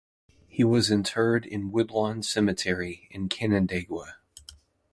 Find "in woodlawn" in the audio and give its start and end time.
1.45-2.23